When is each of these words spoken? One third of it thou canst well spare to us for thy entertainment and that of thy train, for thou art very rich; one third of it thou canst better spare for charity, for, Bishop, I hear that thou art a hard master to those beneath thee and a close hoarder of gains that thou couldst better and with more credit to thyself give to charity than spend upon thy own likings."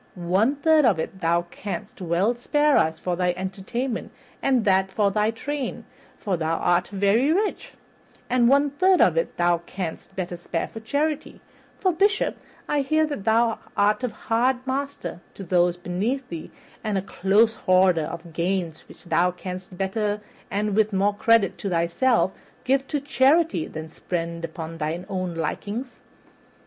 One 0.15 0.55
third 0.55 0.83
of 0.83 0.97
it 0.97 1.21
thou 1.21 1.43
canst 1.51 2.01
well 2.01 2.33
spare 2.33 2.73
to 2.73 2.81
us 2.81 2.97
for 2.97 3.15
thy 3.15 3.35
entertainment 3.37 4.11
and 4.41 4.65
that 4.65 4.95
of 4.97 5.13
thy 5.13 5.29
train, 5.29 5.85
for 6.17 6.37
thou 6.37 6.57
art 6.57 6.87
very 6.87 7.31
rich; 7.31 7.73
one 8.27 8.71
third 8.71 8.99
of 8.99 9.15
it 9.15 9.37
thou 9.37 9.59
canst 9.59 10.15
better 10.15 10.35
spare 10.37 10.67
for 10.67 10.79
charity, 10.79 11.39
for, 11.77 11.91
Bishop, 11.93 12.37
I 12.67 12.81
hear 12.81 13.05
that 13.05 13.25
thou 13.25 13.59
art 13.77 14.03
a 14.03 14.07
hard 14.09 14.65
master 14.65 15.19
to 15.35 15.43
those 15.43 15.77
beneath 15.77 16.27
thee 16.29 16.49
and 16.83 16.97
a 16.97 17.03
close 17.03 17.53
hoarder 17.53 18.05
of 18.05 18.33
gains 18.33 18.83
that 18.87 19.01
thou 19.07 19.29
couldst 19.29 19.77
better 19.77 20.19
and 20.49 20.75
with 20.75 20.93
more 20.93 21.13
credit 21.13 21.59
to 21.59 21.69
thyself 21.69 22.31
give 22.63 22.87
to 22.87 22.99
charity 23.01 23.67
than 23.67 23.87
spend 23.87 24.43
upon 24.43 24.79
thy 24.79 25.05
own 25.07 25.35
likings." 25.35 26.01